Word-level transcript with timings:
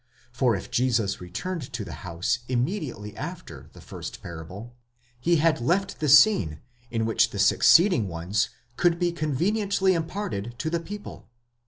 for 0.31 0.55
if 0.55 0.71
Jesus 0.71 1.21
returned 1.21 1.71
to 1.73 1.85
the 1.85 1.93
house 2.01 2.39
immediately 2.47 3.15
after 3.15 3.69
the 3.73 3.81
first 3.81 4.23
parable, 4.23 4.73
he 5.19 5.35
had 5.35 5.61
left 5.61 5.99
the 5.99 6.09
scene 6.09 6.59
in 6.89 7.05
which 7.05 7.29
the 7.29 7.37
succeeding 7.37 8.07
ones 8.07 8.49
could 8.77 8.97
be 8.97 9.11
conveniently 9.11 9.93
imparted 9.93 10.55
to 10.57 10.71
the 10.71 10.79
people. 10.79 11.29